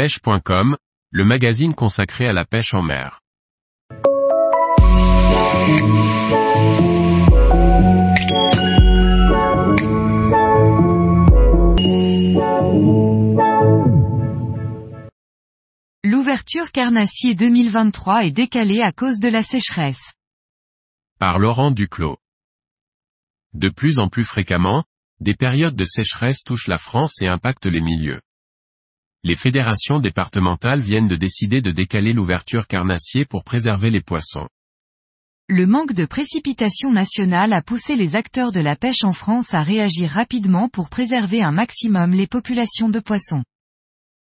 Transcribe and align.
pêche.com, 0.00 0.78
le 1.10 1.24
magazine 1.26 1.74
consacré 1.74 2.26
à 2.26 2.32
la 2.32 2.46
pêche 2.46 2.72
en 2.72 2.80
mer. 2.80 3.20
L'ouverture 16.02 16.72
carnassier 16.72 17.34
2023 17.34 18.24
est 18.24 18.30
décalée 18.30 18.80
à 18.80 18.92
cause 18.92 19.18
de 19.20 19.28
la 19.28 19.42
sécheresse. 19.42 20.14
Par 21.18 21.38
Laurent 21.38 21.70
Duclos. 21.70 22.16
De 23.52 23.68
plus 23.68 23.98
en 23.98 24.08
plus 24.08 24.24
fréquemment, 24.24 24.82
des 25.20 25.34
périodes 25.34 25.76
de 25.76 25.84
sécheresse 25.84 26.42
touchent 26.42 26.68
la 26.68 26.78
France 26.78 27.20
et 27.20 27.28
impactent 27.28 27.66
les 27.66 27.82
milieux. 27.82 28.22
Les 29.22 29.34
fédérations 29.34 29.98
départementales 29.98 30.80
viennent 30.80 31.08
de 31.08 31.16
décider 31.16 31.60
de 31.60 31.70
décaler 31.70 32.14
l'ouverture 32.14 32.66
carnassier 32.66 33.26
pour 33.26 33.44
préserver 33.44 33.90
les 33.90 34.00
poissons. 34.00 34.48
Le 35.46 35.66
manque 35.66 35.92
de 35.92 36.06
précipitations 36.06 36.90
nationales 36.90 37.52
a 37.52 37.60
poussé 37.60 37.96
les 37.96 38.16
acteurs 38.16 38.50
de 38.50 38.60
la 38.60 38.76
pêche 38.76 39.04
en 39.04 39.12
France 39.12 39.52
à 39.52 39.62
réagir 39.62 40.08
rapidement 40.08 40.70
pour 40.70 40.88
préserver 40.88 41.42
un 41.42 41.52
maximum 41.52 42.12
les 42.12 42.26
populations 42.26 42.88
de 42.88 42.98
poissons. 42.98 43.44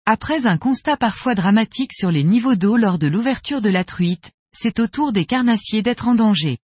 Après 0.08 0.48
un 0.48 0.58
constat 0.58 0.98
parfois 0.98 1.36
dramatique 1.36 1.94
sur 1.94 2.10
les 2.10 2.24
niveaux 2.24 2.56
d'eau 2.56 2.76
lors 2.76 2.98
de 2.98 3.08
l'ouverture 3.08 3.62
de 3.62 3.70
la 3.70 3.84
truite, 3.84 4.32
c'est 4.58 4.80
au 4.80 4.88
tour 4.88 5.12
des 5.12 5.26
carnassiers 5.26 5.84
d'être 5.84 6.08
en 6.08 6.16
danger. 6.16 6.58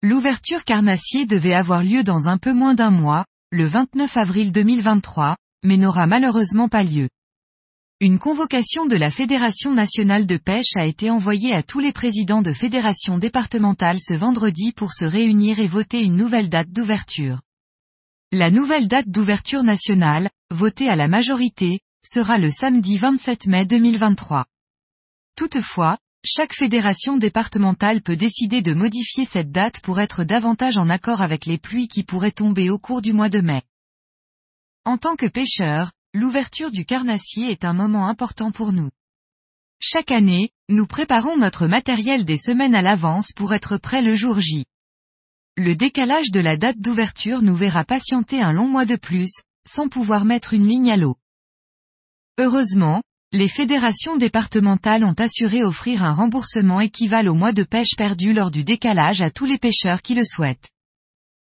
L'ouverture 0.00 0.64
carnassier 0.64 1.26
devait 1.26 1.54
avoir 1.54 1.82
lieu 1.82 2.04
dans 2.04 2.28
un 2.28 2.38
peu 2.38 2.52
moins 2.52 2.74
d'un 2.74 2.90
mois, 2.90 3.24
le 3.50 3.66
29 3.66 4.16
avril 4.16 4.52
2023, 4.52 5.36
mais 5.62 5.76
n'aura 5.76 6.06
malheureusement 6.06 6.68
pas 6.68 6.82
lieu. 6.82 7.08
Une 8.00 8.18
convocation 8.18 8.86
de 8.86 8.96
la 8.96 9.10
Fédération 9.10 9.74
nationale 9.74 10.26
de 10.26 10.38
pêche 10.38 10.74
a 10.74 10.86
été 10.86 11.10
envoyée 11.10 11.52
à 11.52 11.62
tous 11.62 11.80
les 11.80 11.92
présidents 11.92 12.40
de 12.40 12.52
fédérations 12.52 13.18
départementales 13.18 14.00
ce 14.00 14.14
vendredi 14.14 14.72
pour 14.72 14.92
se 14.94 15.04
réunir 15.04 15.58
et 15.58 15.66
voter 15.66 16.02
une 16.02 16.16
nouvelle 16.16 16.48
date 16.48 16.70
d'ouverture. 16.70 17.42
La 18.32 18.50
nouvelle 18.50 18.88
date 18.88 19.08
d'ouverture 19.10 19.62
nationale, 19.62 20.30
votée 20.50 20.88
à 20.88 20.96
la 20.96 21.08
majorité, 21.08 21.80
sera 22.02 22.38
le 22.38 22.50
samedi 22.50 22.96
27 22.96 23.46
mai 23.48 23.66
2023. 23.66 24.46
Toutefois, 25.36 25.98
chaque 26.24 26.54
fédération 26.54 27.16
départementale 27.16 28.02
peut 28.02 28.16
décider 28.16 28.62
de 28.62 28.72
modifier 28.72 29.24
cette 29.24 29.50
date 29.50 29.80
pour 29.80 30.00
être 30.00 30.24
davantage 30.24 30.78
en 30.78 30.88
accord 30.88 31.22
avec 31.22 31.44
les 31.44 31.58
pluies 31.58 31.88
qui 31.88 32.02
pourraient 32.02 32.30
tomber 32.30 32.70
au 32.70 32.78
cours 32.78 33.02
du 33.02 33.12
mois 33.12 33.28
de 33.28 33.40
mai. 33.40 33.62
En 34.86 34.96
tant 34.96 35.14
que 35.14 35.26
pêcheur, 35.26 35.92
l'ouverture 36.14 36.70
du 36.70 36.86
carnassier 36.86 37.50
est 37.50 37.66
un 37.66 37.74
moment 37.74 38.08
important 38.08 38.50
pour 38.50 38.72
nous. 38.72 38.88
Chaque 39.78 40.10
année, 40.10 40.52
nous 40.70 40.86
préparons 40.86 41.36
notre 41.36 41.66
matériel 41.66 42.24
des 42.24 42.38
semaines 42.38 42.74
à 42.74 42.80
l'avance 42.80 43.32
pour 43.36 43.52
être 43.52 43.76
prêt 43.76 44.00
le 44.00 44.14
jour 44.14 44.40
J. 44.40 44.64
Le 45.58 45.74
décalage 45.74 46.30
de 46.30 46.40
la 46.40 46.56
date 46.56 46.78
d'ouverture 46.78 47.42
nous 47.42 47.54
verra 47.54 47.84
patienter 47.84 48.40
un 48.40 48.52
long 48.52 48.68
mois 48.68 48.86
de 48.86 48.96
plus, 48.96 49.42
sans 49.68 49.88
pouvoir 49.88 50.24
mettre 50.24 50.54
une 50.54 50.66
ligne 50.66 50.90
à 50.90 50.96
l'eau. 50.96 51.16
Heureusement, 52.38 53.02
les 53.32 53.48
fédérations 53.48 54.16
départementales 54.16 55.04
ont 55.04 55.14
assuré 55.18 55.62
offrir 55.62 56.04
un 56.04 56.12
remboursement 56.12 56.80
équivalent 56.80 57.32
au 57.32 57.34
mois 57.34 57.52
de 57.52 57.64
pêche 57.64 57.96
perdu 57.98 58.32
lors 58.32 58.50
du 58.50 58.64
décalage 58.64 59.20
à 59.20 59.30
tous 59.30 59.44
les 59.44 59.58
pêcheurs 59.58 60.00
qui 60.00 60.14
le 60.14 60.24
souhaitent. 60.24 60.70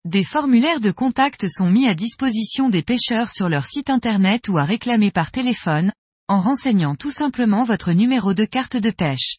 Des 0.05 0.23
formulaires 0.23 0.79
de 0.79 0.89
contact 0.89 1.47
sont 1.47 1.69
mis 1.69 1.87
à 1.87 1.93
disposition 1.93 2.69
des 2.69 2.81
pêcheurs 2.81 3.29
sur 3.29 3.49
leur 3.49 3.67
site 3.67 3.91
internet 3.91 4.49
ou 4.49 4.57
à 4.57 4.63
réclamer 4.63 5.11
par 5.11 5.29
téléphone, 5.29 5.93
en 6.27 6.41
renseignant 6.41 6.95
tout 6.95 7.11
simplement 7.11 7.63
votre 7.63 7.91
numéro 7.91 8.33
de 8.33 8.45
carte 8.45 8.77
de 8.77 8.89
pêche. 8.89 9.35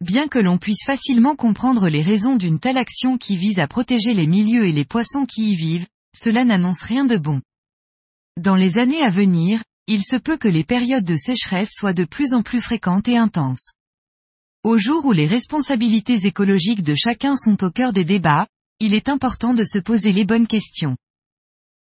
Bien 0.00 0.28
que 0.28 0.38
l'on 0.38 0.56
puisse 0.56 0.84
facilement 0.86 1.36
comprendre 1.36 1.88
les 1.90 2.00
raisons 2.00 2.36
d'une 2.36 2.58
telle 2.58 2.78
action 2.78 3.18
qui 3.18 3.36
vise 3.36 3.58
à 3.58 3.68
protéger 3.68 4.14
les 4.14 4.26
milieux 4.26 4.66
et 4.66 4.72
les 4.72 4.86
poissons 4.86 5.26
qui 5.26 5.52
y 5.52 5.56
vivent, 5.56 5.86
cela 6.16 6.44
n'annonce 6.44 6.80
rien 6.80 7.04
de 7.04 7.18
bon. 7.18 7.42
Dans 8.40 8.56
les 8.56 8.78
années 8.78 9.02
à 9.02 9.10
venir, 9.10 9.62
il 9.86 10.02
se 10.02 10.16
peut 10.16 10.38
que 10.38 10.48
les 10.48 10.64
périodes 10.64 11.04
de 11.04 11.16
sécheresse 11.16 11.70
soient 11.70 11.92
de 11.92 12.04
plus 12.04 12.32
en 12.32 12.42
plus 12.42 12.62
fréquentes 12.62 13.08
et 13.08 13.18
intenses. 13.18 13.72
Au 14.62 14.78
jour 14.78 15.04
où 15.04 15.12
les 15.12 15.26
responsabilités 15.26 16.26
écologiques 16.26 16.82
de 16.82 16.94
chacun 16.94 17.36
sont 17.36 17.62
au 17.62 17.70
cœur 17.70 17.92
des 17.92 18.06
débats, 18.06 18.46
il 18.84 18.92
est 18.92 19.08
important 19.08 19.54
de 19.54 19.64
se 19.64 19.78
poser 19.78 20.12
les 20.12 20.26
bonnes 20.26 20.46
questions. 20.46 20.98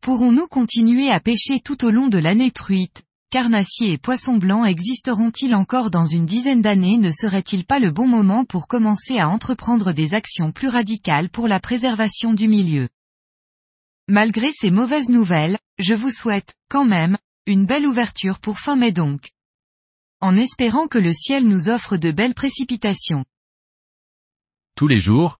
Pourrons-nous 0.03 0.47
continuer 0.47 1.11
à 1.11 1.19
pêcher 1.19 1.59
tout 1.65 1.87
au 1.87 1.91
long 1.91 2.09
de 2.09 2.19
l'année 2.19 2.51
truite? 2.51 3.05
Carnassiers 3.31 3.93
et 3.93 3.99
poissons 3.99 4.37
blancs 4.37 4.67
existeront-ils 4.67 5.55
encore 5.55 5.91
dans 5.91 6.05
une 6.05 6.27
dizaine 6.27 6.61
d'années? 6.61 6.99
Ne 6.99 7.11
serait-il 7.11 7.65
pas 7.65 7.79
le 7.79 7.91
bon 7.91 8.07
moment 8.07 8.45
pour 8.45 8.67
commencer 8.67 9.19
à 9.19 9.31
entreprendre 9.31 9.93
des 9.93 10.13
actions 10.13 10.53
plus 10.53 10.69
radicales 10.69 11.31
pour 11.31 11.49
la 11.49 11.59
préservation 11.59 12.35
du 12.35 12.49
milieu? 12.49 12.91
Malgré 14.07 14.51
ces 14.53 14.71
mauvaises 14.71 15.09
nouvelles, 15.09 15.59
je 15.79 15.95
vous 15.95 16.11
souhaite, 16.11 16.55
quand 16.69 16.85
même, 16.85 17.17
une 17.47 17.65
belle 17.65 17.87
ouverture 17.87 18.41
pour 18.41 18.59
fin 18.59 18.77
mai 18.77 18.93
donc. 18.93 19.31
En 20.21 20.37
espérant 20.37 20.87
que 20.87 20.99
le 20.99 21.15
ciel 21.15 21.49
nous 21.49 21.71
offre 21.71 21.97
de 21.97 22.11
belles 22.11 22.35
précipitations. 22.35 23.25
Tous 24.77 24.87
les 24.87 25.01
jours, 25.01 25.40